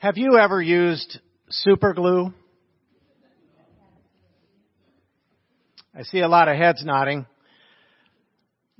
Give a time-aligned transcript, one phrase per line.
[0.00, 1.18] Have you ever used
[1.50, 2.32] super glue?
[5.92, 7.26] I see a lot of heads nodding.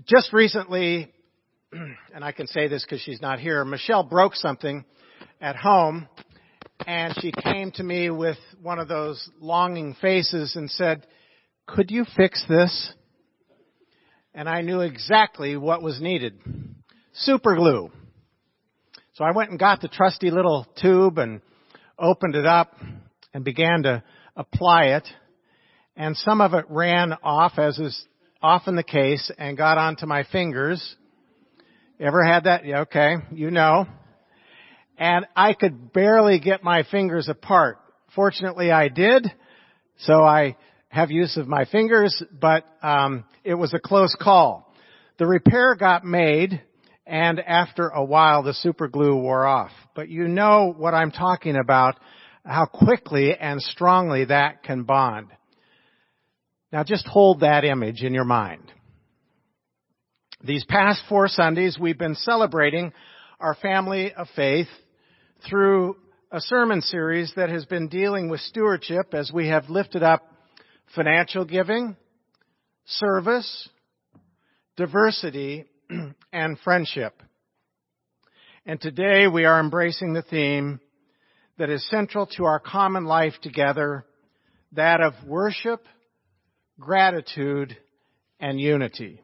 [0.07, 1.13] Just recently,
[1.73, 4.85] and I can say this because she's not here, Michelle broke something
[5.41, 6.07] at home
[6.87, 11.05] and she came to me with one of those longing faces and said,
[11.67, 12.93] could you fix this?
[14.35, 16.39] And I knew exactly what was needed.
[17.13, 17.91] Super glue.
[19.19, 21.41] So I went and got the trusty little tube and
[21.99, 22.77] opened it up
[23.35, 24.05] and began to
[24.37, 25.09] apply it.
[25.97, 28.01] And some of it ran off, as is
[28.41, 30.95] often the case, and got onto my fingers.
[31.99, 32.65] Ever had that?
[32.65, 33.89] Yeah, okay, you know.
[34.97, 37.79] And I could barely get my fingers apart.
[38.15, 39.27] Fortunately, I did.
[40.03, 40.57] So I
[40.91, 44.73] have use of my fingers, but um, it was a close call.
[45.19, 46.63] The repair got made,
[47.09, 49.71] and after a while the super glue wore off.
[49.95, 51.99] But you know what I'm talking about,
[52.45, 55.29] how quickly and strongly that can bond.
[56.71, 58.71] Now just hold that image in your mind.
[60.45, 62.93] These past four Sundays we've been celebrating
[63.41, 64.69] our family of faith
[65.49, 65.97] through
[66.31, 70.31] a sermon series that has been dealing with stewardship as we have lifted up
[70.95, 71.97] financial giving,
[72.85, 73.69] service,
[74.77, 75.65] diversity,
[76.33, 77.23] and friendship.
[78.67, 80.81] And today we are embracing the theme
[81.59, 84.05] that is central to our common life together,
[84.73, 85.85] that of worship,
[86.79, 87.77] gratitude,
[88.39, 89.21] and unity.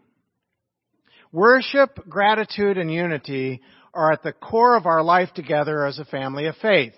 [1.31, 3.61] Worship, gratitude, and unity
[3.93, 6.95] are at the core of our life together as a family of faith.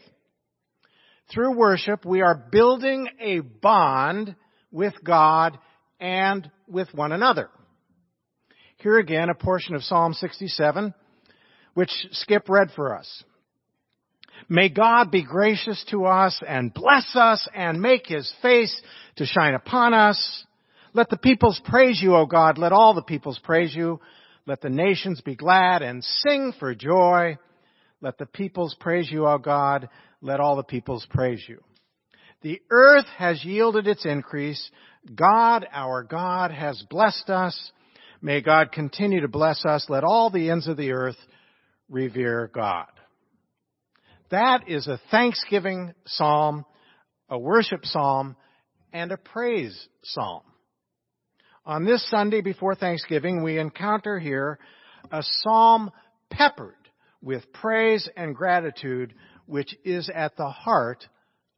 [1.33, 4.37] Through worship, we are building a bond
[4.71, 5.59] with God
[5.99, 7.51] and with one another.
[8.79, 10.93] Here again, a portion of Psalm 67,
[11.73, 13.25] which Skip read for us.
[14.51, 18.79] May God be gracious to us and bless us and make his face
[19.17, 20.45] to shine upon us.
[20.93, 22.59] Let the peoples praise you, O God.
[22.59, 23.99] Let all the peoples praise you.
[24.45, 27.39] Let the nations be glad and sing for joy.
[28.03, 29.89] Let the peoples praise you, O God.
[30.21, 31.63] Let all the peoples praise you.
[32.43, 34.71] The earth has yielded its increase.
[35.15, 37.73] God, our God, has blessed us.
[38.23, 39.87] May God continue to bless us.
[39.89, 41.17] Let all the ends of the earth
[41.89, 42.87] revere God.
[44.31, 46.65] That is a thanksgiving psalm,
[47.29, 48.37] a worship psalm,
[48.93, 50.43] and a praise psalm.
[51.65, 54.59] On this Sunday before Thanksgiving, we encounter here
[55.11, 55.91] a psalm
[56.31, 56.75] peppered
[57.21, 59.15] with praise and gratitude,
[59.47, 61.07] which is at the heart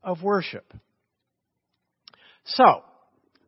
[0.02, 0.72] of worship.
[2.44, 2.82] So,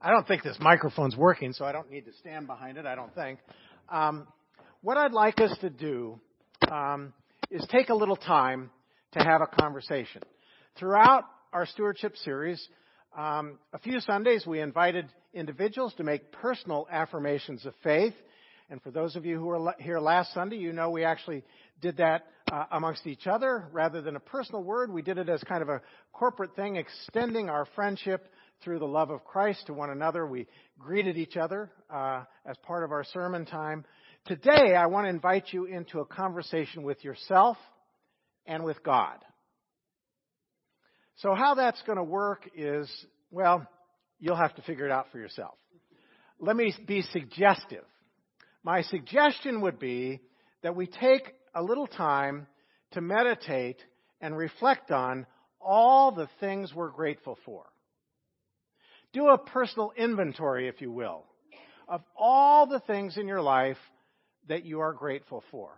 [0.03, 2.95] I don't think this microphone's working, so I don't need to stand behind it, I
[2.95, 3.39] don't think.
[3.91, 4.27] Um,
[4.81, 6.19] what I'd like us to do
[6.71, 7.13] um,
[7.51, 8.71] is take a little time
[9.13, 10.23] to have a conversation.
[10.79, 12.67] Throughout our stewardship series,
[13.15, 18.15] um, a few Sundays we invited individuals to make personal affirmations of faith.
[18.71, 21.45] And for those of you who were here last Sunday, you know we actually
[21.83, 24.91] did that uh, amongst each other rather than a personal word.
[24.91, 25.83] We did it as kind of a
[26.15, 28.27] corporate thing, extending our friendship
[28.63, 30.27] through the love of Christ to one another.
[30.27, 30.47] We
[30.79, 33.85] greeted each other uh, as part of our sermon time.
[34.27, 37.57] Today, I want to invite you into a conversation with yourself
[38.47, 39.17] and with God.
[41.17, 42.91] So, how that's going to work is,
[43.31, 43.67] well,
[44.19, 45.55] you'll have to figure it out for yourself.
[46.39, 47.85] Let me be suggestive.
[48.63, 50.21] My suggestion would be
[50.63, 52.47] that we take a little time
[52.93, 53.79] to meditate
[54.21, 55.27] and reflect on
[55.61, 57.67] all the things we're grateful for.
[59.13, 61.25] Do a personal inventory, if you will,
[61.89, 63.79] of all the things in your life
[64.49, 65.71] that you are grateful for.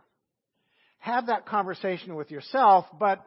[0.98, 3.26] Have that conversation with yourself, but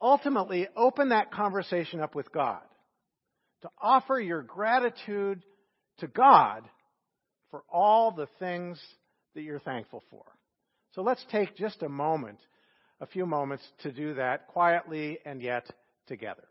[0.00, 2.62] ultimately open that conversation up with God.
[3.62, 5.42] To offer your gratitude
[5.98, 6.64] to God
[7.50, 8.80] for all the things
[9.34, 10.24] that you're thankful for.
[10.92, 12.38] So let's take just a moment,
[13.00, 15.66] a few moments to do that quietly and yet
[16.06, 16.44] together.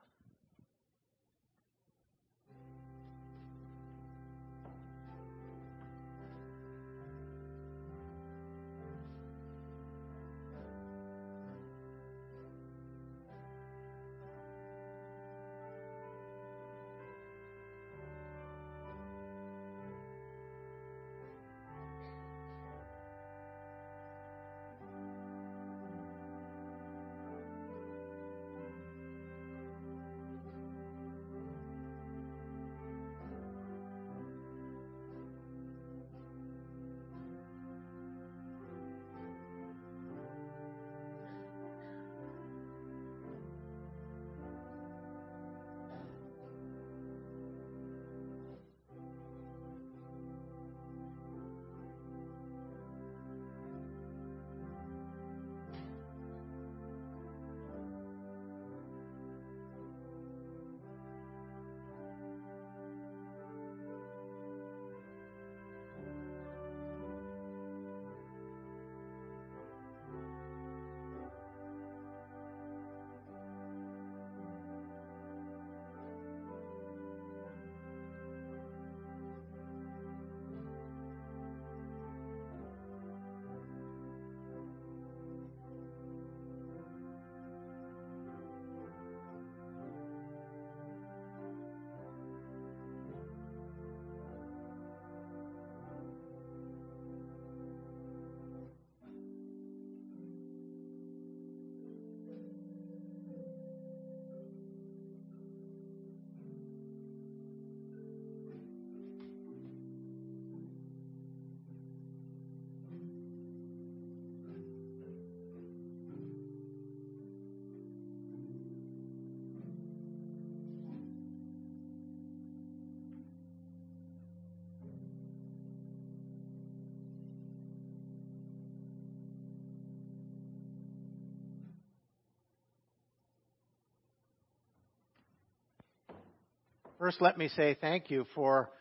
[137.00, 138.72] First, let me say thank you for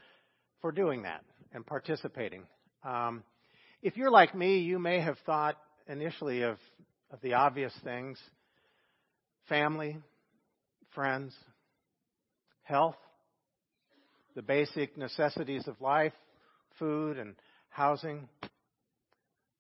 [0.63, 1.23] for doing that
[1.53, 2.45] and participating.
[2.83, 3.23] Um,
[3.83, 6.57] if you're like me, you may have thought initially of
[7.11, 8.19] of the obvious things:
[9.51, 9.99] family,
[10.95, 11.35] friends,
[12.63, 12.97] health,
[14.35, 16.15] the basic necessities of life,
[16.79, 17.35] food and
[17.69, 18.29] housing,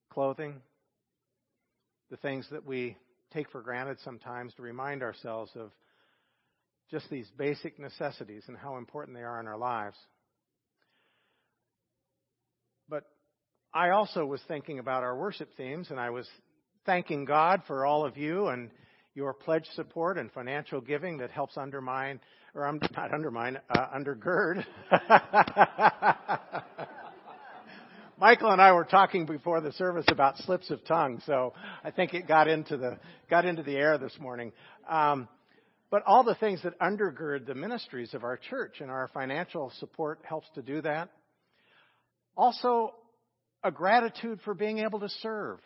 [0.08, 0.62] clothing,
[2.10, 2.96] the things that we
[3.34, 5.72] take for granted sometimes to remind ourselves of
[6.90, 9.96] just these basic necessities and how important they are in our lives.
[12.88, 13.04] But
[13.74, 16.28] I also was thinking about our worship themes, and I was
[16.84, 18.70] thanking God for all of you and
[19.14, 22.20] your pledge support and financial giving that helps undermine,
[22.54, 24.64] or I'm not undermine, uh, undergird.
[28.18, 31.52] Michael and I were talking before the service about slips of tongue, so
[31.84, 32.98] I think it got into the
[33.28, 34.52] got into the air this morning.
[34.88, 35.28] Um,
[35.90, 40.20] but all the things that undergird the ministries of our church and our financial support
[40.24, 41.10] helps to do that.
[42.36, 42.92] Also,
[43.62, 45.58] a gratitude for being able to serve,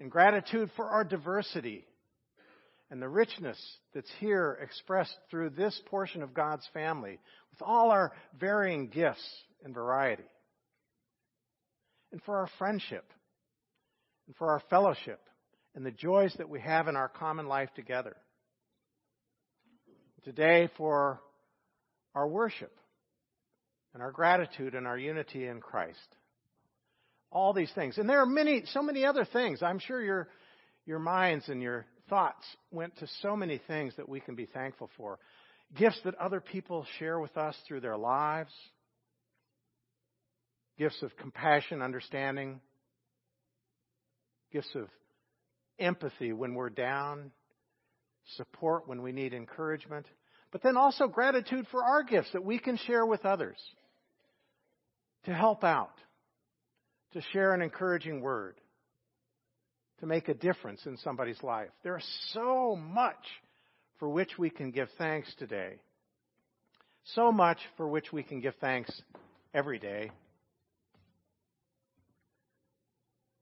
[0.00, 1.84] and gratitude for our diversity
[2.90, 3.58] and the richness
[3.94, 7.18] that's here expressed through this portion of God's family
[7.50, 9.24] with all our varying gifts
[9.62, 10.24] and variety
[12.10, 13.04] and for our friendship
[14.26, 15.20] and for our fellowship
[15.74, 18.16] and the joys that we have in our common life together.
[20.24, 21.20] Today, for
[22.14, 22.72] our worship
[23.94, 25.98] and our gratitude and our unity in Christ.
[27.32, 27.98] All these things.
[27.98, 29.62] And there are many, so many other things.
[29.62, 30.28] I'm sure your,
[30.84, 34.90] your minds and your thoughts went to so many things that we can be thankful
[34.96, 35.18] for.
[35.76, 38.50] Gifts that other people share with us through their lives,
[40.76, 42.60] gifts of compassion, understanding,
[44.52, 44.88] gifts of
[45.78, 47.30] empathy when we're down,
[48.36, 50.06] support when we need encouragement,
[50.52, 53.56] but then also gratitude for our gifts that we can share with others
[55.24, 55.94] to help out,
[57.12, 58.60] to share an encouraging word,
[60.00, 61.68] to make a difference in somebody's life.
[61.82, 63.24] There's so much
[63.98, 65.74] for which we can give thanks today.
[67.14, 68.90] So much for which we can give thanks
[69.54, 70.10] every day.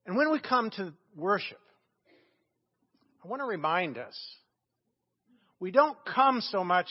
[0.07, 1.61] And when we come to worship,
[3.23, 4.19] I want to remind us
[5.61, 6.89] we don't come so much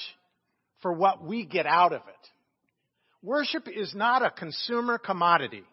[0.81, 2.27] for what we get out of it.
[3.23, 5.63] Worship is not a consumer commodity.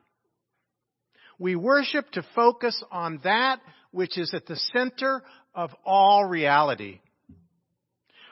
[1.38, 3.60] We worship to focus on that
[3.90, 5.22] which is at the center
[5.54, 7.00] of all reality.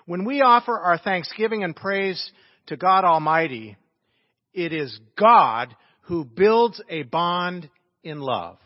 [0.07, 2.33] When we offer our thanksgiving and praise
[2.67, 3.77] to God Almighty,
[4.53, 7.71] it is God who builds a bond
[8.03, 8.59] in love.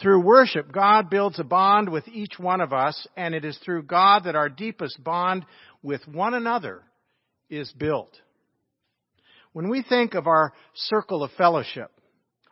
[0.00, 3.82] Through worship, God builds a bond with each one of us, and it is through
[3.82, 5.44] God that our deepest bond
[5.82, 6.82] with one another
[7.50, 8.16] is built.
[9.52, 11.90] When we think of our circle of fellowship,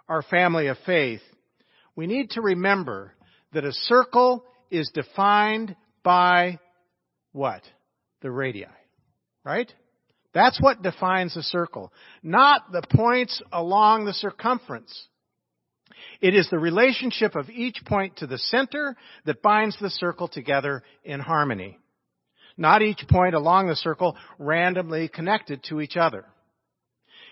[0.09, 1.23] our family of faith,
[1.97, 3.15] we need to remember
[3.53, 6.59] that a circle is defined by
[7.33, 7.63] what?
[8.21, 8.67] The radii.
[9.43, 9.73] Right?
[10.35, 11.93] That's what defines a circle.
[12.23, 15.09] Not the points along the circumference.
[16.21, 20.83] It is the relationship of each point to the center that binds the circle together
[21.05, 21.79] in harmony.
[22.57, 26.25] Not each point along the circle randomly connected to each other.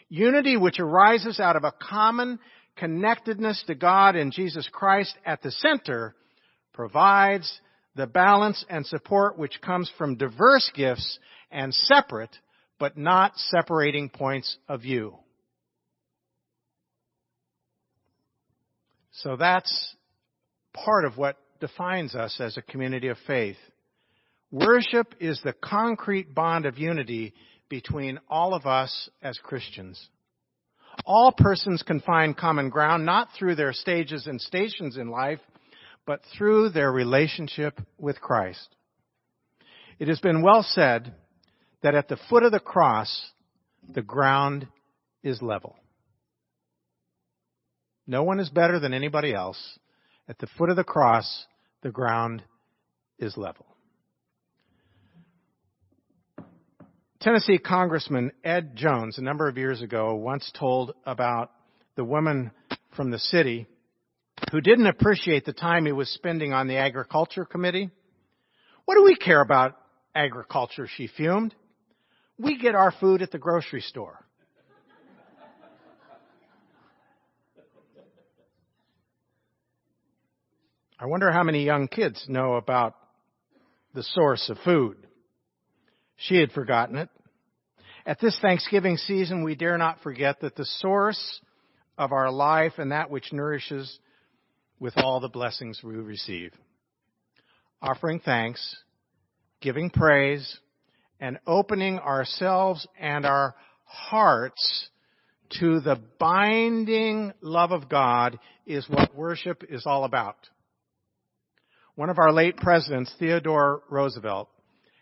[0.09, 2.39] Unity which arises out of a common
[2.77, 6.15] connectedness to God and Jesus Christ at the center
[6.73, 7.61] provides
[7.97, 11.19] the balance and support which comes from diverse gifts
[11.51, 12.37] and separate
[12.79, 15.17] but not separating points of view.
[19.23, 19.95] So that's
[20.75, 23.57] part of what defines us as a community of faith.
[24.51, 27.33] Worship is the concrete bond of unity
[27.69, 30.09] between all of us as Christians.
[31.05, 35.41] All persons can find common ground not through their stages and stations in life,
[36.07, 38.69] but through their relationship with Christ.
[39.99, 41.15] It has been well said
[41.83, 43.31] that at the foot of the cross,
[43.89, 44.69] the ground
[45.23, 45.77] is level.
[48.07, 49.79] No one is better than anybody else.
[50.29, 51.47] At the foot of the cross,
[51.83, 52.43] the ground
[53.19, 53.67] is level.
[57.21, 61.51] Tennessee Congressman Ed Jones, a number of years ago, once told about
[61.97, 62.53] the woman
[62.95, 63.67] from the city
[64.53, 67.91] who didn't appreciate the time he was spending on the Agriculture Committee.
[68.85, 69.77] What do we care about
[70.17, 71.55] agriculture, she fumed.
[72.39, 74.26] We get our food at the grocery store.
[80.99, 82.95] I wonder how many young kids know about
[83.95, 84.97] the source of food.
[86.17, 87.11] She had forgotten it.
[88.07, 91.41] At this Thanksgiving season, we dare not forget that the source
[91.99, 93.99] of our life and that which nourishes
[94.81, 96.53] with all the blessings we receive.
[97.83, 98.77] Offering thanks,
[99.61, 100.59] giving praise,
[101.21, 104.89] and opening ourselves and our hearts
[105.61, 110.37] to the binding love of God is what worship is all about.
[111.97, 114.51] One of our late presidents, Theodore Roosevelt,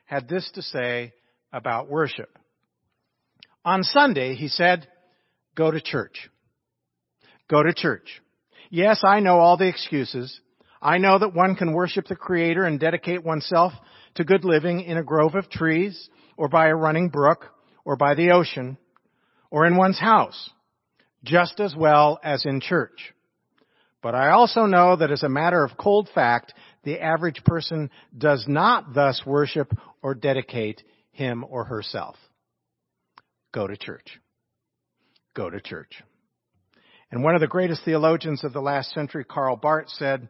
[0.04, 1.12] had this to say
[1.52, 2.38] about worship.
[3.64, 4.86] On Sunday, he said,
[5.56, 6.30] go to church.
[7.50, 8.22] Go to church.
[8.70, 10.40] Yes, I know all the excuses.
[10.80, 13.72] I know that one can worship the Creator and dedicate oneself
[14.14, 17.46] to good living in a grove of trees, or by a running brook,
[17.84, 18.78] or by the ocean,
[19.50, 20.50] or in one's house,
[21.24, 23.12] just as well as in church.
[24.00, 26.52] But I also know that as a matter of cold fact,
[26.84, 29.72] the average person does not thus worship
[30.02, 32.16] or dedicate him or herself.
[33.52, 34.18] Go to church.
[35.34, 36.02] Go to church.
[37.10, 40.28] And one of the greatest theologians of the last century, Karl Barth, said,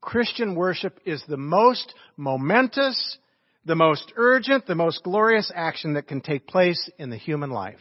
[0.00, 3.18] Christian worship is the most momentous,
[3.64, 7.80] the most urgent, the most glorious action that can take place in the human life.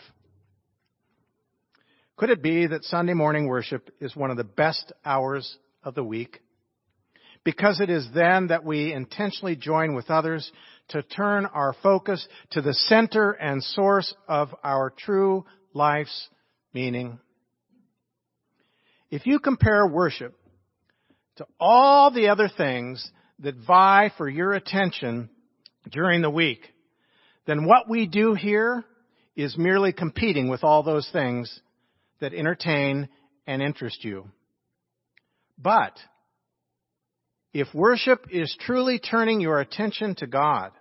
[2.18, 6.04] Could it be that Sunday morning worship is one of the best hours of the
[6.04, 6.42] week?
[7.48, 10.51] Because it is then that we intentionally join with others
[10.89, 16.27] to turn our focus to the center and source of our true life's
[16.74, 17.20] meaning.
[19.10, 20.36] If you compare worship
[21.38, 25.30] to all the other things that vie for your attention
[25.89, 26.60] during the week,
[27.46, 28.84] then what we do here
[29.38, 31.62] is merely competing with all those things
[32.20, 33.08] that entertain
[33.46, 34.25] and interest you.
[35.58, 35.98] But
[37.60, 40.72] if worship is truly turning your attention to God,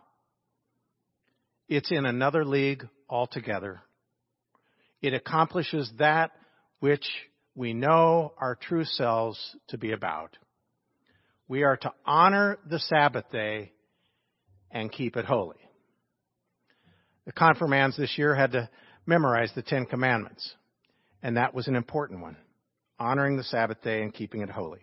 [1.69, 3.81] it's in another league altogether.
[5.01, 6.33] It accomplishes that
[6.81, 7.09] which
[7.55, 10.37] we know our true selves to be about.
[11.49, 13.73] We are to honor the Sabbath day
[14.71, 15.57] and keep it holy.
[17.25, 18.69] The confirmands this year had to
[19.07, 20.55] memorize the Ten Commandments,
[21.23, 22.37] and that was an important one.
[22.99, 24.81] Honoring the Sabbath day and keeping it holy.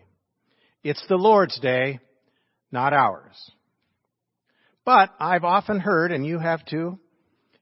[0.84, 2.00] It's the Lord's day,
[2.72, 3.52] not ours.
[4.86, 7.00] But I've often heard, and you have too,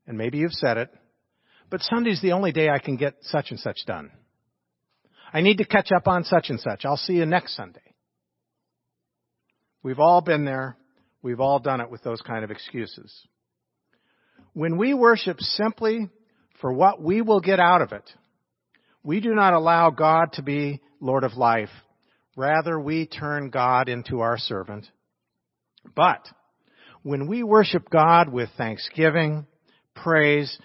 [0.07, 0.89] and maybe you've said it,
[1.69, 4.11] but Sunday's the only day I can get such and such done.
[5.31, 6.83] I need to catch up on such and such.
[6.83, 7.79] I'll see you next Sunday.
[9.83, 10.75] We've all been there.
[11.21, 13.13] We've all done it with those kind of excuses.
[14.53, 16.09] When we worship simply
[16.59, 18.09] for what we will get out of it,
[19.03, 21.69] we do not allow God to be Lord of life
[22.35, 24.87] Rather, we turn God into our servant.
[25.95, 26.27] But
[27.03, 29.45] when we worship God with thanksgiving,
[29.95, 30.57] praise,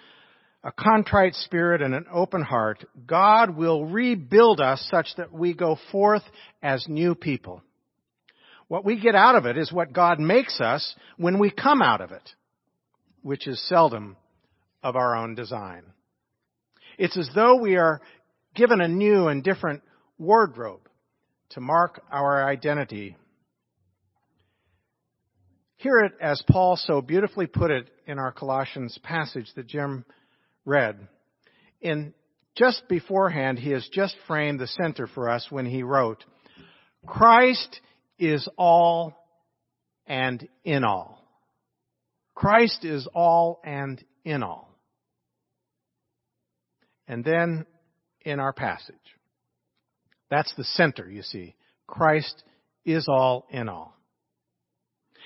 [0.62, 5.78] a contrite spirit and an open heart, God will rebuild us such that we go
[5.90, 6.22] forth
[6.62, 7.62] as new people.
[8.68, 12.00] What we get out of it is what God makes us when we come out
[12.00, 12.28] of it,
[13.22, 14.16] which is seldom
[14.82, 15.84] of our own design.
[16.98, 18.00] It's as though we are
[18.54, 19.82] given a new and different
[20.18, 20.80] wardrobe
[21.50, 23.16] to mark our identity.
[25.76, 30.04] Hear it as Paul so beautifully put it in our Colossians passage that Jim
[30.64, 31.06] read.
[31.80, 32.14] In
[32.56, 36.24] just beforehand, he has just framed the center for us when he wrote,
[37.06, 37.80] Christ
[38.18, 39.14] is all
[40.06, 41.22] and in all.
[42.34, 44.70] Christ is all and in all.
[47.08, 47.66] And then
[48.22, 48.94] in our passage,
[50.30, 51.54] that's the center, you see.
[51.86, 52.42] Christ
[52.84, 53.96] is all in all.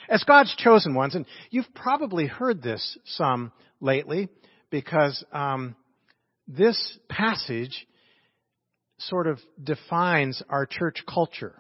[0.09, 4.29] As God's chosen ones, and you've probably heard this some lately
[4.71, 5.77] because um,
[6.49, 7.87] this passage
[8.99, 11.55] sort of defines our church culture,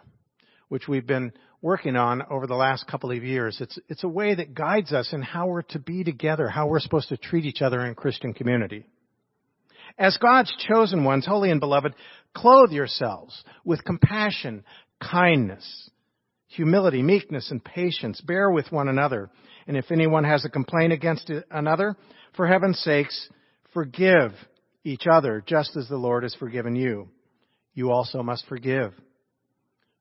[0.68, 1.32] which we've been
[1.62, 3.58] working on over the last couple of years.
[3.60, 6.80] It's, it's a way that guides us in how we're to be together, how we're
[6.80, 8.86] supposed to treat each other in Christian community.
[9.98, 11.94] As God's chosen ones, holy and beloved,
[12.34, 14.64] clothe yourselves with compassion,
[15.00, 15.90] kindness,
[16.48, 18.20] humility, meekness, and patience.
[18.20, 19.30] Bear with one another.
[19.66, 21.96] And if anyone has a complaint against another,
[22.36, 23.28] for heaven's sakes,
[23.72, 24.32] forgive
[24.84, 27.08] each other, just as the Lord has forgiven you.
[27.74, 28.92] You also must forgive.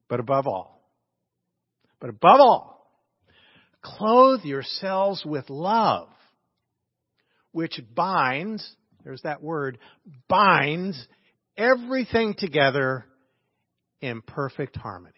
[0.07, 0.81] But above all,
[2.00, 2.91] but above all,
[3.81, 6.07] clothe yourselves with love,
[7.51, 8.67] which binds
[9.03, 9.77] there's that word,
[10.27, 11.07] binds
[11.59, 13.05] everything together
[14.01, 15.13] in perfect harmony.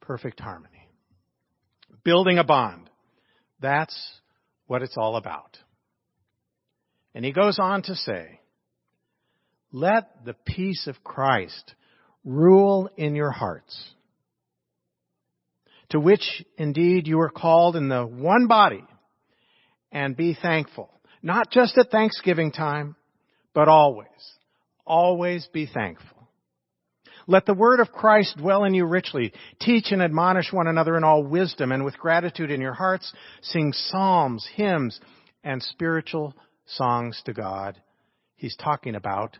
[0.00, 0.88] Perfect harmony.
[2.02, 2.88] Building a bond.
[3.60, 3.96] That's
[4.66, 5.58] what it's all about.
[7.14, 8.40] And he goes on to say,
[9.72, 11.74] let the peace of Christ
[12.24, 13.90] rule in your hearts,
[15.90, 18.84] to which indeed you are called in the one body,
[19.92, 20.90] and be thankful.
[21.22, 22.96] Not just at Thanksgiving time,
[23.54, 24.08] but always.
[24.86, 26.28] Always be thankful.
[27.26, 29.32] Let the word of Christ dwell in you richly.
[29.60, 33.12] Teach and admonish one another in all wisdom, and with gratitude in your hearts,
[33.42, 35.00] sing psalms, hymns,
[35.42, 36.34] and spiritual
[36.66, 37.80] songs to God.
[38.36, 39.36] He's talking about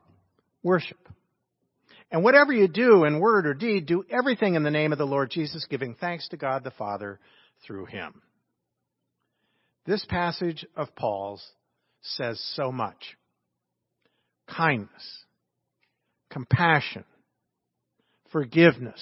[0.63, 0.99] worship.
[2.11, 5.07] And whatever you do in word or deed, do everything in the name of the
[5.07, 7.21] Lord Jesus, giving thanks to God the Father
[7.65, 8.23] through him.
[9.87, 11.45] This passage of Paul's
[12.03, 13.17] says so much.
[14.49, 15.25] Kindness,
[16.37, 17.03] compassion,
[18.31, 19.01] forgiveness,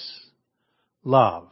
[1.03, 1.49] love,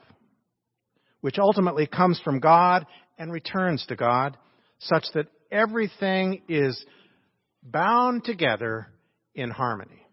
[1.19, 2.85] which ultimately comes from God
[3.17, 4.37] and returns to God,
[4.79, 6.81] such that everything is
[7.61, 8.87] bound together
[9.35, 10.07] in harmony.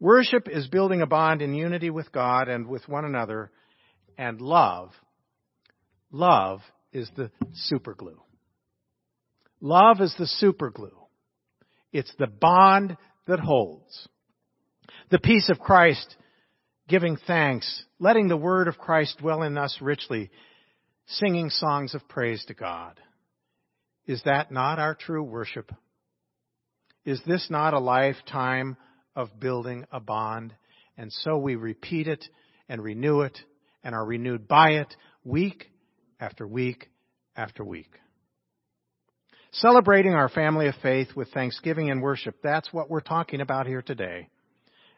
[0.00, 3.50] Worship is building a bond in unity with God and with one another,
[4.16, 4.92] and love,
[6.10, 7.30] love is the
[7.70, 8.16] superglue.
[9.60, 10.88] Love is the superglue.
[11.92, 14.08] It's the bond that holds.
[15.10, 16.16] The peace of Christ
[16.88, 20.30] giving thanks, letting the word of Christ dwell in us richly,
[21.06, 22.98] singing songs of praise to God.
[24.06, 25.70] Is that not our true worship?
[27.04, 28.76] Is this not a lifetime
[29.14, 30.54] of building a bond?
[30.96, 32.24] And so we repeat it
[32.68, 33.38] and renew it
[33.84, 35.70] and are renewed by it week
[36.18, 36.90] after week
[37.36, 37.90] after week.
[39.52, 43.82] Celebrating our family of faith with thanksgiving and worship, that's what we're talking about here
[43.82, 44.28] today.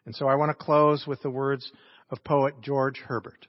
[0.07, 1.71] And so I want to close with the words
[2.11, 3.47] of poet George Herbert.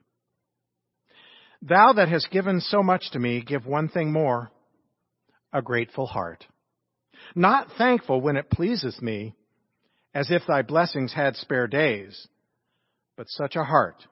[1.62, 4.52] Thou that hast given so much to me, give one thing more,
[5.54, 6.46] a grateful heart.
[7.36, 9.36] Not thankful when it pleases me,
[10.14, 12.28] as if thy blessings had spare days,
[13.16, 14.04] but such a heart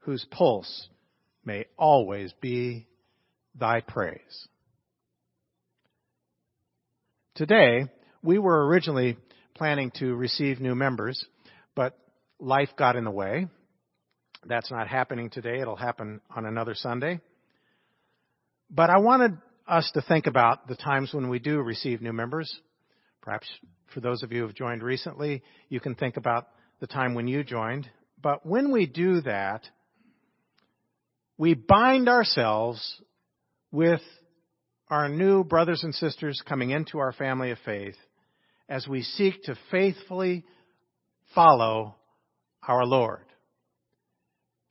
[0.00, 0.88] whose pulse
[1.44, 2.86] may always be
[3.54, 4.48] thy praise.
[7.34, 7.84] Today,
[8.22, 9.16] we were originally
[9.54, 11.24] planning to receive new members,
[11.80, 11.96] but
[12.38, 13.46] life got in the way.
[14.44, 15.62] That's not happening today.
[15.62, 17.20] It'll happen on another Sunday.
[18.70, 22.54] But I wanted us to think about the times when we do receive new members.
[23.22, 23.46] Perhaps
[23.94, 26.48] for those of you who have joined recently, you can think about
[26.80, 27.88] the time when you joined.
[28.22, 29.62] But when we do that,
[31.38, 33.00] we bind ourselves
[33.72, 34.02] with
[34.90, 37.96] our new brothers and sisters coming into our family of faith
[38.68, 40.44] as we seek to faithfully
[41.34, 41.96] follow
[42.66, 43.24] our Lord.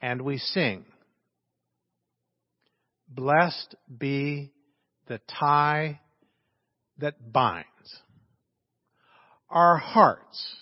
[0.02, 0.86] And we sing,
[3.08, 4.54] Blessed be
[5.08, 6.00] the tie
[7.00, 7.66] that binds
[9.50, 10.56] our hearts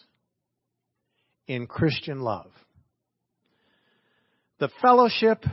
[1.45, 2.51] in Christian love.
[4.59, 5.43] The fellowship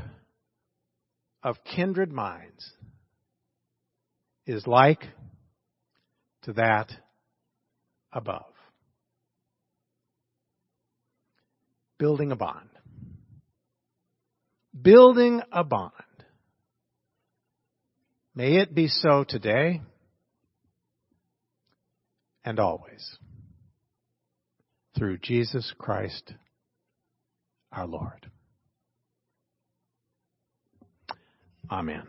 [1.43, 2.73] of kindred minds
[4.47, 5.03] is like
[6.43, 6.91] to that
[8.13, 8.54] above.
[11.99, 12.69] Building a bond.
[14.81, 15.93] Building a bond.
[18.35, 19.81] May it be so today
[22.45, 23.19] and always.
[24.97, 26.35] Through Jesus Christ
[27.73, 28.31] our Lord.
[31.71, 32.07] Amen.